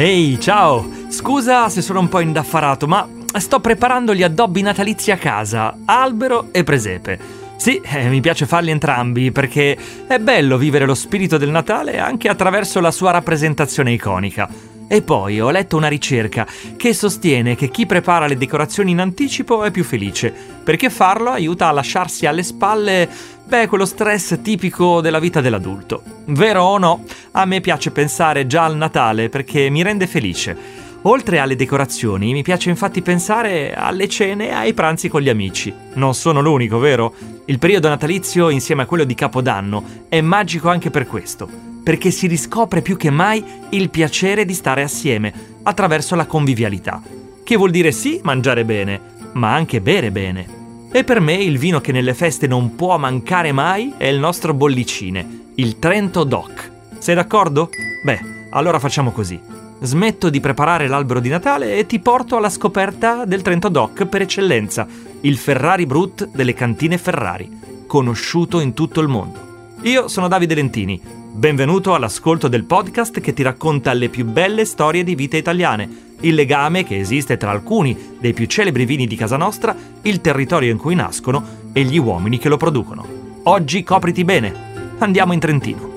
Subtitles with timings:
[0.00, 0.88] Ehi, ciao!
[1.08, 3.04] Scusa se sono un po' indaffarato, ma
[3.36, 7.18] sto preparando gli addobbi natalizi a casa, albero e presepe.
[7.56, 9.76] Sì, eh, mi piace farli entrambi perché
[10.06, 14.48] è bello vivere lo spirito del Natale anche attraverso la sua rappresentazione iconica.
[14.86, 16.46] E poi ho letto una ricerca
[16.76, 21.66] che sostiene che chi prepara le decorazioni in anticipo è più felice, perché farlo aiuta
[21.66, 23.08] a lasciarsi alle spalle,
[23.48, 26.02] beh, quello stress tipico della vita dell'adulto.
[26.26, 27.04] Vero o no?
[27.32, 30.86] A me piace pensare già al Natale perché mi rende felice.
[31.02, 35.72] Oltre alle decorazioni, mi piace infatti pensare alle cene e ai pranzi con gli amici.
[35.94, 37.14] Non sono l'unico, vero?
[37.46, 41.48] Il periodo natalizio, insieme a quello di Capodanno, è magico anche per questo,
[41.82, 47.00] perché si riscopre più che mai il piacere di stare assieme, attraverso la convivialità.
[47.42, 49.00] Che vuol dire sì mangiare bene,
[49.32, 50.57] ma anche bere bene.
[50.90, 54.54] E per me il vino che nelle feste non può mancare mai è il nostro
[54.54, 56.70] bollicine, il Trento Doc.
[56.98, 57.70] Sei d'accordo?
[58.02, 58.20] Beh,
[58.50, 63.42] allora facciamo così smetto di preparare l'albero di Natale e ti porto alla scoperta del
[63.42, 64.86] Trento Doc per eccellenza,
[65.20, 69.47] il Ferrari Brut delle cantine Ferrari, conosciuto in tutto il mondo.
[69.82, 75.04] Io sono Davide Lentini, benvenuto all'ascolto del podcast che ti racconta le più belle storie
[75.04, 79.36] di vita italiane, il legame che esiste tra alcuni dei più celebri vini di casa
[79.36, 83.06] nostra, il territorio in cui nascono e gli uomini che lo producono.
[83.44, 84.52] Oggi copriti bene,
[84.98, 85.90] andiamo in Trentino.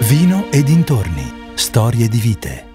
[0.00, 2.71] Vino e dintorni, storie di vite.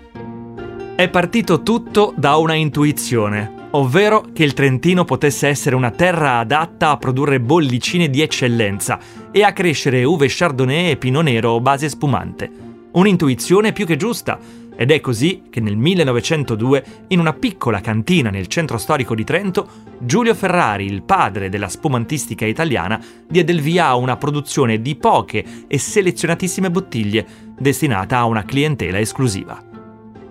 [0.97, 6.89] È partito tutto da una intuizione, ovvero che il Trentino potesse essere una terra adatta
[6.89, 8.97] a produrre bollicine di eccellenza
[9.31, 12.49] e a crescere uve chardonnay e pino nero base spumante.
[12.93, 14.39] Un'intuizione più che giusta,
[14.75, 19.67] ed è così che nel 1902, in una piccola cantina nel centro storico di Trento,
[19.99, 25.45] Giulio Ferrari, il padre della spumantistica italiana, diede il via a una produzione di poche
[25.67, 27.23] e selezionatissime bottiglie,
[27.55, 29.66] destinata a una clientela esclusiva.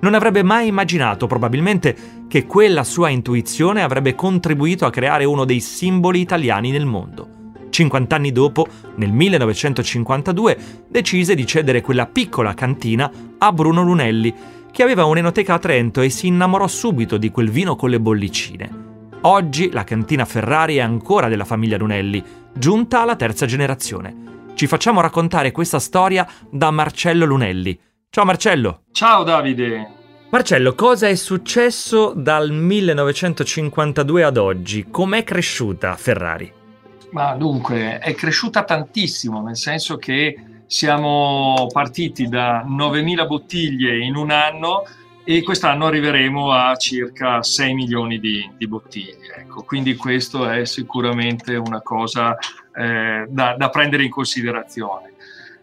[0.01, 1.97] Non avrebbe mai immaginato probabilmente
[2.29, 7.35] che quella sua intuizione avrebbe contribuito a creare uno dei simboli italiani nel mondo.
[7.71, 10.57] 50 anni dopo, nel 1952,
[10.89, 14.35] decise di cedere quella piccola cantina a Bruno Lunelli,
[14.71, 18.85] che aveva un'enoteca a Trento e si innamorò subito di quel vino con le bollicine.
[19.23, 24.15] Oggi la cantina Ferrari è ancora della famiglia Lunelli, giunta alla terza generazione.
[24.55, 27.79] Ci facciamo raccontare questa storia da Marcello Lunelli.
[28.17, 28.85] Ciao Marcello!
[28.93, 29.91] Ciao Davide!
[30.31, 34.87] Marcello, cosa è successo dal 1952 ad oggi?
[34.91, 36.51] Com'è cresciuta Ferrari?
[37.11, 40.35] Ma dunque, è cresciuta tantissimo, nel senso che
[40.65, 44.85] siamo partiti da 9.000 bottiglie in un anno
[45.23, 49.41] e quest'anno arriveremo a circa 6 milioni di, di bottiglie.
[49.41, 52.35] Ecco, quindi questo è sicuramente una cosa
[52.75, 55.16] eh, da, da, prendere in considerazione.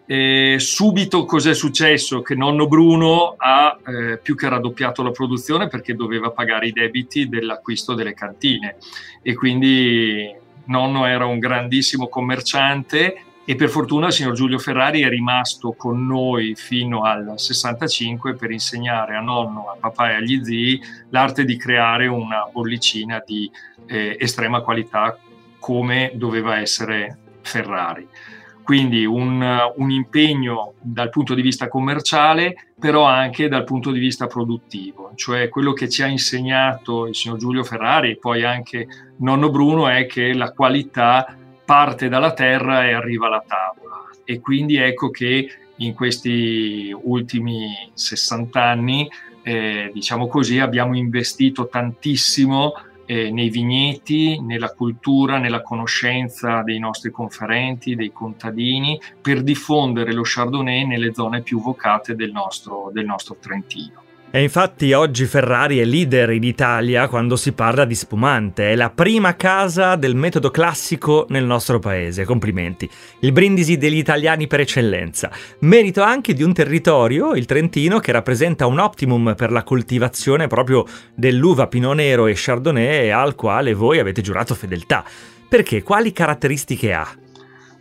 [0.05, 2.21] E subito cos'è successo?
[2.21, 7.29] Che nonno Bruno ha eh, più che raddoppiato la produzione perché doveva pagare i debiti
[7.29, 8.75] dell'acquisto delle cantine
[9.21, 10.29] e quindi
[10.65, 13.15] nonno era un grandissimo commerciante
[13.45, 18.51] e per fortuna il signor Giulio Ferrari è rimasto con noi fino al 65 per
[18.51, 23.49] insegnare a nonno, a papà e agli zii l'arte di creare una bollicina di
[23.85, 25.17] eh, estrema qualità
[25.59, 28.07] come doveva essere Ferrari.
[28.63, 34.27] Quindi un, un, impegno dal punto di vista commerciale, però anche dal punto di vista
[34.27, 38.87] produttivo, cioè quello che ci ha insegnato il signor Giulio Ferrari e poi anche
[39.17, 44.01] nonno Bruno è che la qualità parte dalla terra e arriva alla tavola.
[44.23, 45.47] E quindi ecco che
[45.77, 49.09] in questi ultimi 60 anni,
[49.41, 52.73] eh, diciamo così, abbiamo investito tantissimo
[53.05, 60.23] eh, nei vigneti, nella cultura, nella conoscenza dei nostri conferenti, dei contadini, per diffondere lo
[60.23, 64.02] Chardonnay nelle zone più vocate del nostro, del nostro Trentino.
[64.35, 68.89] E infatti oggi Ferrari è leader in Italia quando si parla di spumante, è la
[68.89, 72.89] prima casa del metodo classico nel nostro paese, complimenti.
[73.19, 75.29] Il brindisi degli italiani per eccellenza.
[75.59, 80.83] Merito anche di un territorio, il Trentino, che rappresenta un optimum per la coltivazione proprio
[81.13, 85.03] dell'uva Pinot Nero e Chardonnay al quale voi avete giurato fedeltà.
[85.47, 85.83] Perché?
[85.83, 87.07] Quali caratteristiche ha?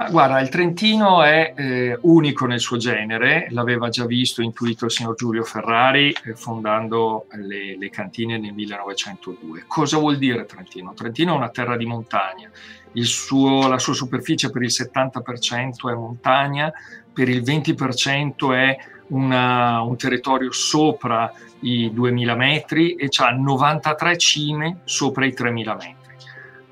[0.05, 4.91] Ah, guarda, il Trentino è eh, unico nel suo genere, l'aveva già visto, intuito il
[4.91, 9.63] signor Giulio Ferrari eh, fondando le, le, cantine nel 1902.
[9.69, 10.93] Cosa vuol dire Trentino?
[10.93, 12.51] Trentino è una terra di montagna,
[12.95, 16.73] suo, la sua superficie per il 70% è montagna,
[17.13, 18.77] per il 20% è
[19.09, 26.02] una, un territorio sopra i 2000 metri e ha 93 cime sopra i 3000 metri.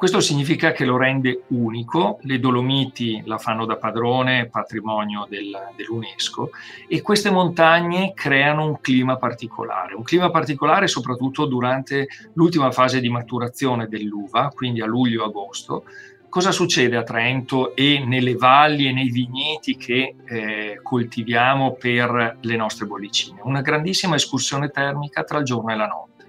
[0.00, 6.52] Questo significa che lo rende unico, le Dolomiti la fanno da padrone, patrimonio del, dell'UNESCO,
[6.88, 13.10] e queste montagne creano un clima particolare, un clima particolare soprattutto durante l'ultima fase di
[13.10, 15.84] maturazione dell'uva, quindi a luglio-agosto.
[16.30, 22.56] Cosa succede a Trento e nelle valli e nei vigneti che eh, coltiviamo per le
[22.56, 23.42] nostre bollicine?
[23.42, 26.19] Una grandissima escursione termica tra il giorno e la notte.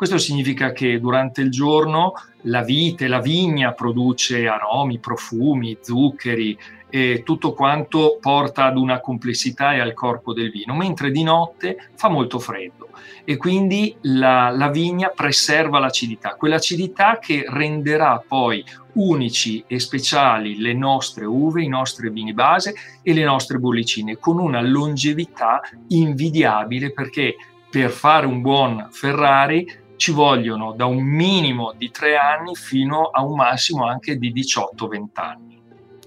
[0.00, 2.14] Questo significa che durante il giorno
[2.44, 6.58] la vite, la vigna produce aromi, profumi, zuccheri
[6.88, 11.90] e tutto quanto porta ad una complessità e al corpo del vino, mentre di notte
[11.96, 12.88] fa molto freddo.
[13.26, 18.64] E quindi la, la vigna preserva l'acidità, quell'acidità che renderà poi
[18.94, 24.38] unici e speciali le nostre uve, i nostri vini base e le nostre bollicine, con
[24.38, 27.36] una longevità invidiabile perché
[27.70, 33.22] per fare un buon Ferrari ci vogliono da un minimo di tre anni fino a
[33.22, 35.60] un massimo anche di 18-20 anni.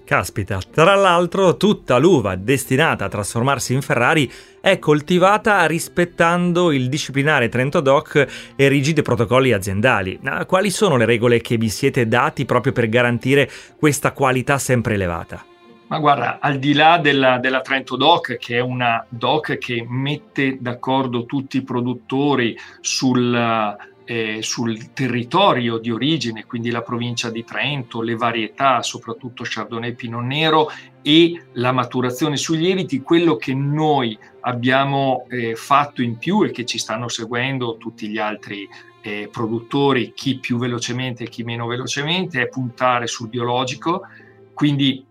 [0.04, 4.30] Caspita, tra l'altro tutta l'uva destinata a trasformarsi in Ferrari
[4.60, 10.18] è coltivata rispettando il disciplinare Trento Doc e rigidi protocolli aziendali.
[10.44, 13.48] Quali sono le regole che vi siete dati proprio per garantire
[13.78, 15.53] questa qualità sempre elevata?
[15.86, 20.56] Ma guarda, al di là della, della, Trento Doc, che è una doc che mette
[20.58, 28.00] d'accordo tutti i produttori sul, eh, sul territorio di origine, quindi la provincia di Trento,
[28.00, 30.70] le varietà, soprattutto Chardonnay e Pinot Nero
[31.02, 36.64] e la maturazione sui lieviti, quello che noi abbiamo eh, fatto in più e che
[36.64, 38.66] ci stanno seguendo tutti gli altri
[39.02, 44.06] eh, produttori, chi più velocemente e chi meno velocemente, è puntare sul biologico,
[44.54, 45.04] quindi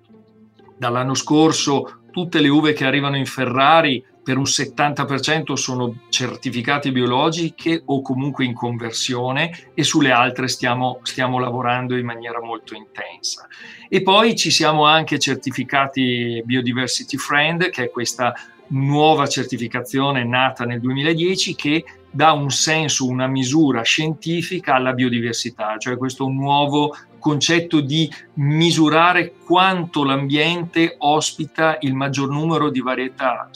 [0.84, 7.82] dall'anno scorso tutte le uve che arrivano in Ferrari per un 70% sono certificate biologiche
[7.86, 13.48] o comunque in conversione e sulle altre stiamo, stiamo, lavorando in maniera molto intensa.
[13.90, 18.34] E poi ci siamo anche certificati Biodiversity Friend, che è questa
[18.68, 25.98] nuova certificazione nata nel 2010 che dà un senso, una misura scientifica alla biodiversità, cioè
[25.98, 33.50] questo nuovo concetto di misurare quanto l'ambiente ospita il maggior numero di varietà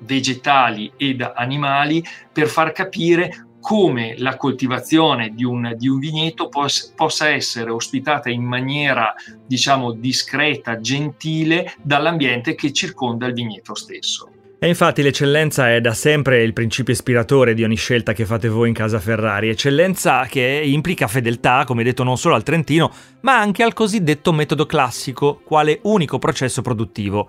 [0.00, 6.92] vegetali ed animali per far capire come la coltivazione di un, di un vigneto pos,
[6.94, 9.14] possa essere ospitata in maniera,
[9.46, 14.30] diciamo, discreta, gentile dall'ambiente che circonda il vigneto stesso.
[14.62, 18.68] E infatti l'eccellenza è da sempre il principio ispiratore di ogni scelta che fate voi
[18.68, 22.92] in casa Ferrari, eccellenza che implica fedeltà, come detto, non solo al Trentino,
[23.22, 27.26] ma anche al cosiddetto metodo classico, quale unico processo produttivo.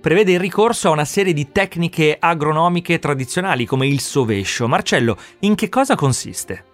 [0.00, 4.66] Prevede il ricorso a una serie di tecniche agronomiche tradizionali come il sovescio.
[4.66, 6.73] Marcello, in che cosa consiste?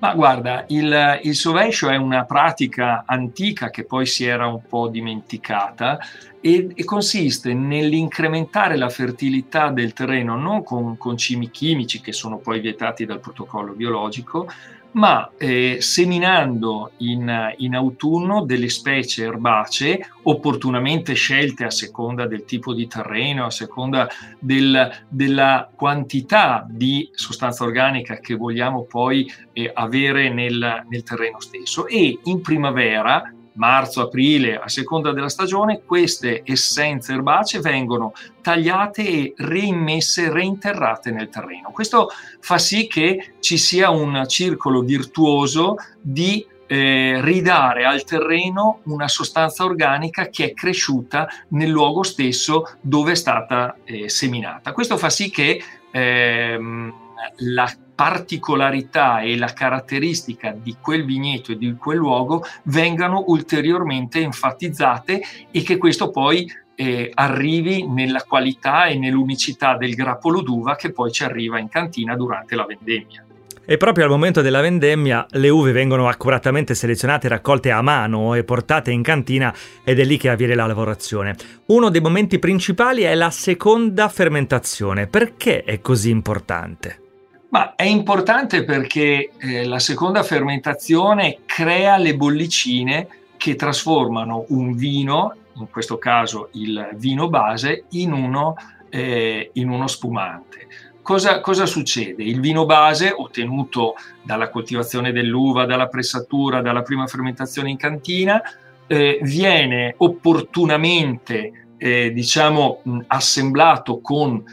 [0.00, 4.86] Ma guarda, il, il sovescio è una pratica antica che poi si era un po'
[4.86, 5.98] dimenticata
[6.40, 12.38] e, e consiste nell'incrementare la fertilità del terreno non con, con cimi chimici che sono
[12.38, 14.48] poi vietati dal protocollo biologico,
[14.92, 22.72] ma eh, seminando in, in, autunno delle specie erbacee opportunamente scelte a seconda del tipo
[22.74, 24.08] di terreno, a seconda
[24.38, 31.86] del, della quantità di sostanza organica che vogliamo poi eh, avere nel, nel terreno stesso.
[31.86, 39.34] E in primavera marzo, aprile, a seconda della stagione, queste essenze erbacee vengono tagliate e
[39.36, 41.70] reimmesse, reinterrate nel terreno.
[41.70, 42.08] Questo
[42.40, 49.64] fa sì che ci sia un circolo virtuoso di eh, ridare al terreno una sostanza
[49.64, 54.72] organica che è cresciuta nel luogo stesso dove è stata eh, seminata.
[54.72, 55.60] Questo fa sì che
[55.90, 57.07] ehm,
[57.38, 65.20] la particolarità e la caratteristica di quel vigneto e di quel luogo vengano ulteriormente enfatizzate
[65.50, 71.10] e che questo poi eh, arrivi nella qualità e nell'unicità del grappolo d'uva che poi
[71.10, 73.24] ci arriva in cantina durante la vendemmia.
[73.70, 78.44] E proprio al momento della vendemmia le uve vengono accuratamente selezionate, raccolte a mano e
[78.44, 79.52] portate in cantina
[79.84, 81.34] ed è lì che avviene la lavorazione.
[81.66, 85.08] Uno dei momenti principali è la seconda fermentazione.
[85.08, 87.07] Perché è così importante?
[87.50, 95.34] Ma è importante perché eh, la seconda fermentazione crea le bollicine che trasformano un vino,
[95.54, 98.54] in questo caso il vino base, in uno,
[98.90, 100.66] eh, in uno spumante.
[101.00, 102.22] Cosa, cosa, succede?
[102.22, 108.42] Il vino base, ottenuto dalla coltivazione dell'uva, dalla pressatura, dalla prima fermentazione in cantina,
[108.86, 114.44] eh, viene opportunamente eh, diciamo, mh, assemblato con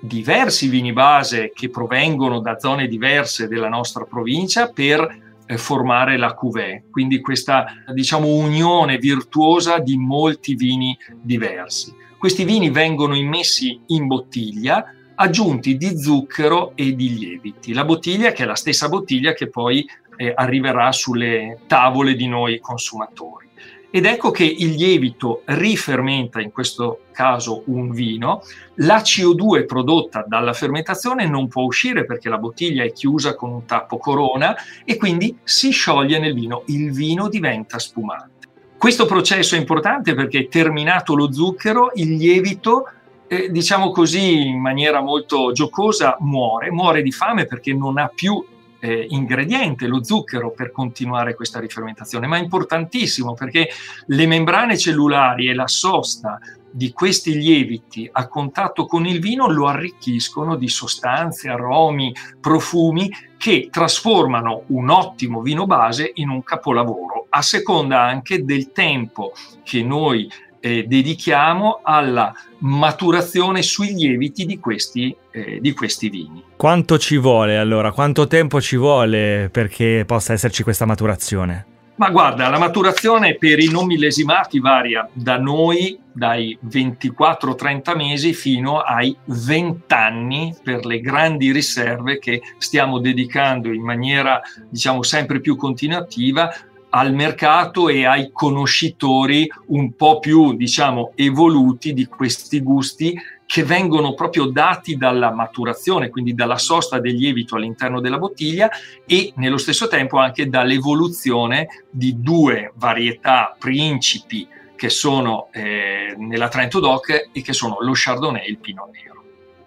[0.00, 6.32] diversi vini base che provengono da zone diverse della nostra provincia per eh, formare la
[6.32, 11.94] cuvée, quindi questa diciamo unione virtuosa di molti vini diversi.
[12.18, 17.72] Questi vini vengono immessi in bottiglia aggiunti di zucchero e di lieviti.
[17.72, 22.58] La bottiglia che è la stessa bottiglia che poi eh, arriverà sulle tavole di noi
[22.58, 23.49] consumatori.
[23.92, 28.42] Ed ecco che il lievito rifermenta in questo caso un vino,
[28.76, 33.64] la CO2 prodotta dalla fermentazione non può uscire perché la bottiglia è chiusa con un
[33.64, 34.54] tappo corona
[34.84, 38.46] e quindi si scioglie nel vino, il vino diventa spumante.
[38.78, 42.84] Questo processo è importante perché terminato lo zucchero, il lievito
[43.26, 48.42] eh, diciamo così in maniera molto giocosa, muore, muore di fame perché non ha più
[48.80, 53.68] eh, ingrediente, lo zucchero, per continuare questa rifermentazione, ma è importantissimo perché
[54.06, 56.40] le membrane cellulari e la sosta
[56.72, 63.68] di questi lieviti a contatto con il vino lo arricchiscono di sostanze, aromi, profumi che
[63.70, 69.32] trasformano un ottimo vino base in un capolavoro, a seconda anche del tempo
[69.62, 76.44] che noi eh, dedichiamo alla maturazione sui lieviti di questi, eh, di questi vini.
[76.56, 77.92] Quanto ci vuole allora?
[77.92, 81.66] Quanto tempo ci vuole perché possa esserci questa maturazione?
[82.00, 88.78] Ma guarda, la maturazione per i non millesimati varia da noi dai 24-30 mesi fino
[88.78, 94.40] ai 20 anni per le grandi riserve che stiamo dedicando in maniera
[94.70, 96.50] diciamo sempre più continuativa
[96.90, 104.14] al mercato e ai conoscitori un po' più, diciamo, evoluti di questi gusti che vengono
[104.14, 108.70] proprio dati dalla maturazione, quindi dalla sosta del lievito all'interno della bottiglia
[109.04, 116.78] e nello stesso tempo anche dall'evoluzione di due varietà principi che sono eh, nella Trento
[116.78, 119.19] Doc e che sono lo Chardonnay e il Pinot Nero.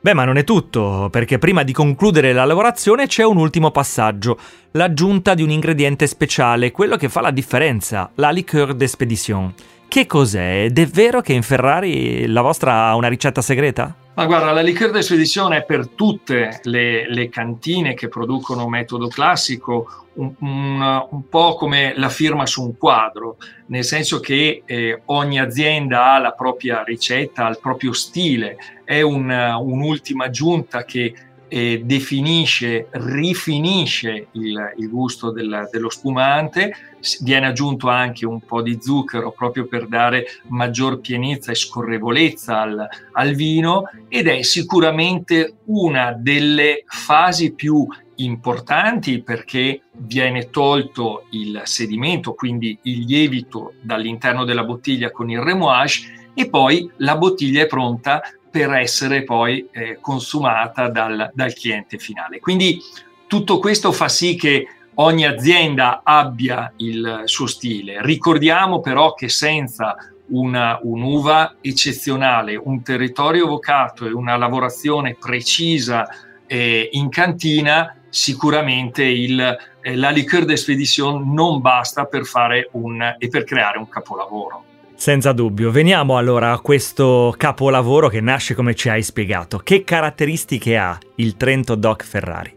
[0.04, 4.38] Beh, ma non è tutto, perché prima di concludere la lavorazione c'è un ultimo passaggio,
[4.72, 9.54] l'aggiunta di un ingrediente speciale, quello che fa la differenza, la liqueur d'expédition.
[9.88, 10.66] Che cos'è?
[10.66, 13.96] Ed è vero che in Ferrari la vostra ha una ricetta segreta?
[14.16, 20.03] Ma guarda, la liqueur d'espedizione è per tutte le, le, cantine che producono metodo classico
[20.16, 25.40] un, un, un, po' come la firma su un quadro, nel senso che eh, ogni
[25.40, 31.14] azienda ha la propria ricetta, il proprio stile, è un, un'ultima aggiunta che
[31.54, 36.76] eh, definisce, rifinisce il, il gusto del, dello spumante,
[37.22, 42.88] viene aggiunto anche un po' di zucchero proprio per dare maggior pienezza e scorrevolezza al,
[43.12, 52.34] al vino ed è sicuramente una delle fasi più importanti perché viene tolto il sedimento,
[52.34, 58.22] quindi il lievito dall'interno della bottiglia con il remouage e poi la bottiglia è pronta
[58.50, 62.40] per essere poi eh, consumata dal, dal cliente finale.
[62.40, 62.80] Quindi
[63.28, 67.98] tutto questo fa sì che ogni azienda abbia il suo stile.
[68.02, 69.96] Ricordiamo però che senza
[70.28, 76.08] una, un'uva eccezionale, un territorio vocato e una lavorazione precisa
[76.46, 83.28] eh, in cantina, sicuramente il, eh, la liqueur d'expedition non basta per fare un e
[83.28, 84.64] per creare un capolavoro.
[84.94, 85.72] Senza dubbio.
[85.72, 89.58] Veniamo allora a questo capolavoro che nasce come ci hai spiegato.
[89.58, 92.56] Che caratteristiche ha il Trento Doc Ferrari?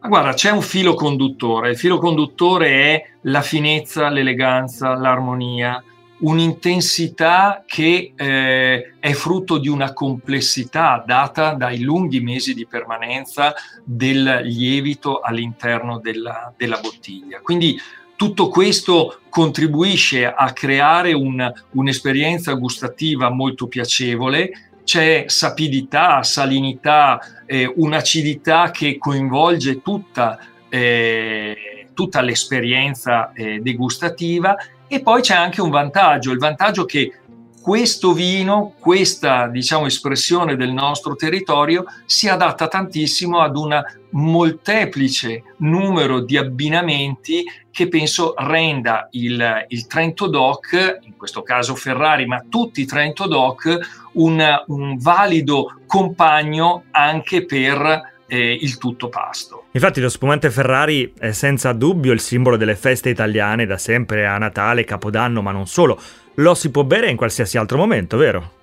[0.00, 1.70] Ma guarda, c'è un filo conduttore.
[1.70, 5.82] Il filo conduttore è la finezza, l'eleganza, l'armonia,
[6.22, 14.40] un'intensità che eh, è frutto di una complessità data dai lunghi mesi di permanenza del
[14.44, 17.40] lievito all'interno della, della bottiglia.
[17.40, 17.78] Quindi
[18.16, 24.50] tutto questo contribuisce a creare un, un'esperienza gustativa molto piacevole,
[24.84, 30.38] c'è sapidità, salinità, eh, un'acidità che coinvolge tutta,
[30.68, 34.56] eh, tutta l'esperienza eh, degustativa
[34.92, 37.14] e poi c'è anche un vantaggio, il vantaggio che
[37.62, 46.20] questo vino, questa diciamo, espressione del nostro territorio si adatta tantissimo ad un molteplice numero
[46.20, 52.82] di abbinamenti che penso renda il, il, Trento Doc, in questo caso Ferrari, ma tutti
[52.82, 53.78] i Trento Doc,
[54.14, 59.64] un, un valido compagno anche per eh, il tutto pasto.
[59.72, 64.38] Infatti lo spumante Ferrari è senza dubbio il simbolo delle feste italiane da sempre a
[64.38, 66.00] Natale, Capodanno, ma non solo
[66.36, 68.60] lo si può bere in qualsiasi altro momento, vero?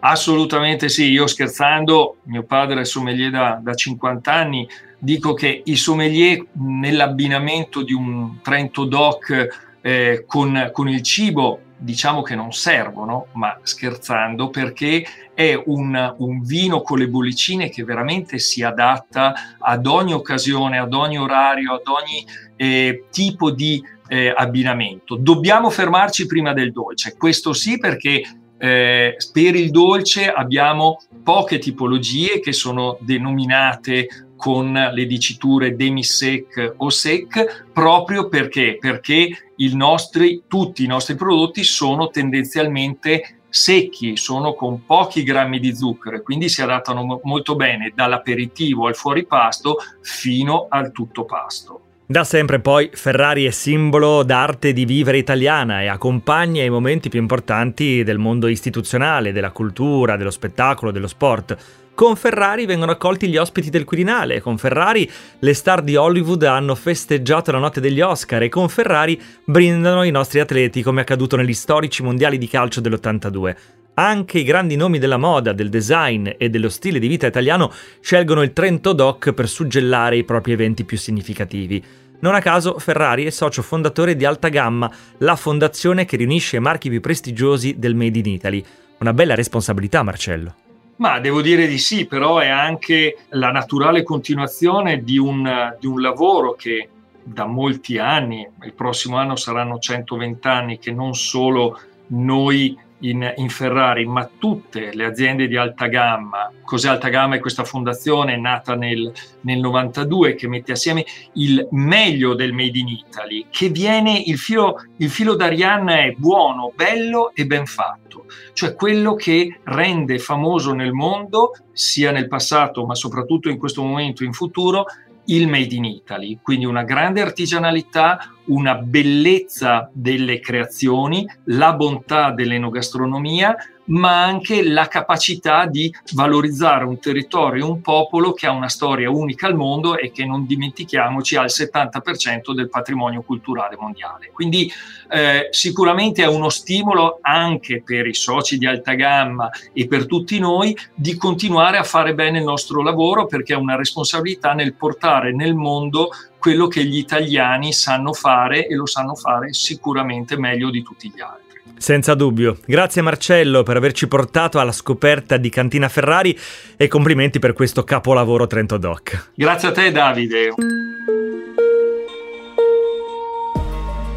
[0.00, 4.66] Assolutamente sì, io scherzando, mio padre è sommelier da, da 50 anni,
[4.98, 9.48] dico che i sommelier nell'abbinamento di un Trento Doc
[9.82, 15.04] eh, con, con, il cibo diciamo che non servono, ma scherzando, perché
[15.34, 20.94] è un, un, vino con le bollicine che veramente si adatta ad ogni occasione, ad
[20.94, 22.24] ogni orario, ad ogni
[22.56, 25.16] eh, tipo di eh, abbinamento.
[25.16, 28.22] Dobbiamo fermarci prima del dolce, questo sì perché
[28.56, 36.90] eh, per il dolce abbiamo poche tipologie che sono denominate con le diciture demi-sec o
[36.90, 39.28] sec proprio perché, perché
[39.72, 46.22] nostri, tutti i nostri prodotti sono tendenzialmente secchi, sono con pochi grammi di zucchero e
[46.22, 51.80] quindi si adattano molto bene dall'aperitivo al fuoripasto fino al tutto pasto.
[52.06, 57.18] Da sempre poi Ferrari è simbolo d'arte di vivere italiana e accompagna i momenti più
[57.18, 61.56] importanti del mondo istituzionale, della cultura, dello spettacolo, dello sport.
[61.94, 65.08] Con Ferrari vengono accolti gli ospiti del Quirinale, con Ferrari
[65.38, 70.10] le star di Hollywood hanno festeggiato la notte degli Oscar e con Ferrari brindano i
[70.10, 73.56] nostri atleti come accaduto negli storici mondiali di calcio dell'82.
[73.94, 78.42] Anche i grandi nomi della moda, del design e dello stile di vita italiano scelgono
[78.42, 81.80] il Trento Doc per suggellare i propri eventi più significativi.
[82.18, 86.60] Non a caso Ferrari è socio fondatore di Alta Gamma, la fondazione che riunisce i
[86.60, 88.64] marchi più prestigiosi del Made in Italy.
[88.98, 90.63] Una bella responsabilità, Marcello.
[90.96, 96.00] Ma devo dire di sì, però è anche la naturale continuazione di un, di un
[96.00, 96.88] lavoro che
[97.22, 103.48] da molti anni, il prossimo anno saranno 120 anni, che non solo noi in, in,
[103.48, 106.50] Ferrari, ma tutte le aziende di alta gamma.
[106.62, 107.36] Cos'è alta gamma?
[107.36, 112.88] È questa fondazione nata nel, nel 92 che mette assieme il meglio del Made in
[112.88, 118.74] Italy, che viene il filo, il filo d'Arianna è buono, bello e ben fatto, cioè
[118.74, 124.32] quello che rende famoso nel mondo, sia nel passato ma soprattutto in questo momento in
[124.32, 124.86] futuro,
[125.26, 133.56] il Made in Italy, quindi una grande artigianalità, una bellezza delle creazioni, la bontà dell'enogastronomia,
[133.86, 139.46] ma anche la capacità di valorizzare un territorio un popolo che ha una storia unica
[139.46, 144.30] al mondo e che non dimentichiamoci ha il 70% del patrimonio culturale mondiale.
[144.32, 144.70] Quindi
[145.10, 150.38] eh, sicuramente è uno stimolo anche per i soci di alta gamma e per tutti
[150.38, 155.32] noi di continuare a fare bene il nostro lavoro perché è una responsabilità nel portare
[155.32, 160.82] nel mondo quello che gli italiani sanno fare e lo sanno fare sicuramente meglio di
[160.82, 161.43] tutti gli altri.
[161.76, 162.58] Senza dubbio.
[162.64, 166.38] Grazie Marcello per averci portato alla scoperta di Cantina Ferrari
[166.76, 169.30] e complimenti per questo capolavoro Trento Doc.
[169.34, 170.54] Grazie a te Davide.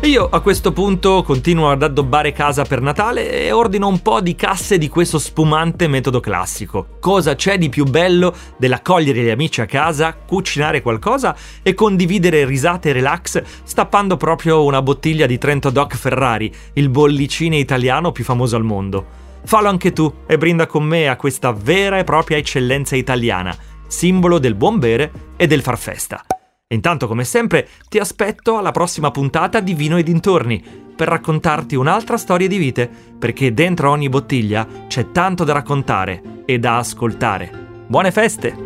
[0.07, 4.35] Io a questo punto continuo ad addobbare casa per Natale e ordino un po' di
[4.35, 6.95] casse di questo spumante metodo classico.
[7.01, 12.87] Cosa c'è di più bello dell'accogliere gli amici a casa, cucinare qualcosa e condividere risate
[12.87, 18.55] e relax stappando proprio una bottiglia di Trento Doc Ferrari, il bollicine italiano più famoso
[18.55, 19.05] al mondo.
[19.43, 23.53] Fallo anche tu e brinda con me a questa vera e propria eccellenza italiana,
[23.87, 26.23] simbolo del buon bere e del far festa.
[26.69, 30.61] Intanto, come sempre, ti aspetto alla prossima puntata di Vino e dintorni
[30.95, 36.59] per raccontarti un'altra storia di vite, perché dentro ogni bottiglia c'è tanto da raccontare e
[36.59, 37.85] da ascoltare.
[37.87, 38.65] Buone feste!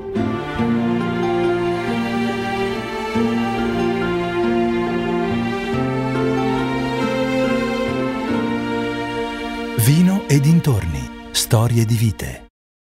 [9.85, 12.50] Vino e dintorni, storie di vite.